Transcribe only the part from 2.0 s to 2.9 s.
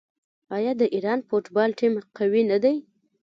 قوي نه دی؟